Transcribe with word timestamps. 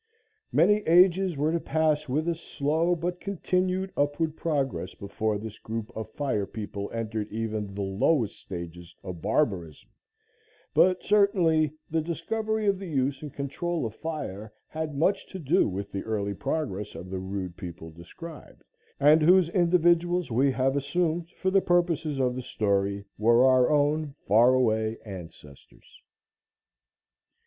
Many 0.51 0.77
ages 0.87 1.37
were 1.37 1.51
to 1.51 1.59
pass 1.59 2.09
with 2.09 2.27
a 2.27 2.33
slow 2.33 2.95
but 2.95 3.19
continued 3.19 3.93
upward 3.95 4.35
progress 4.35 4.95
before 4.95 5.37
this 5.37 5.59
group 5.59 5.95
of 5.95 6.09
fire 6.09 6.47
people 6.47 6.89
entered 6.91 7.31
even 7.31 7.75
the 7.75 7.83
lowest 7.83 8.39
stages 8.39 8.95
of 9.03 9.21
barbarism, 9.21 9.89
but 10.73 11.03
certainly 11.03 11.75
the 11.91 12.01
discovery 12.01 12.65
of 12.65 12.79
the 12.79 12.87
use 12.87 13.21
and 13.21 13.31
control 13.31 13.85
of 13.85 13.93
fire 13.93 14.51
had 14.69 14.97
much 14.97 15.27
to 15.27 15.37
do 15.37 15.69
with 15.69 15.91
the 15.91 16.01
early 16.01 16.33
progress 16.33 16.95
of 16.95 17.11
the 17.11 17.19
rude 17.19 17.55
people 17.55 17.91
described, 17.91 18.63
and 18.99 19.21
whose 19.21 19.49
individuals, 19.49 20.31
we 20.31 20.51
have 20.51 20.75
assumed 20.75 21.29
for 21.29 21.51
the 21.51 21.61
purposes 21.61 22.19
of 22.19 22.33
the 22.35 22.41
story, 22.41 23.05
were 23.19 23.45
our 23.45 23.69
own 23.69 24.15
far 24.27 24.55
away 24.55 24.97
ancestors. 25.05 26.01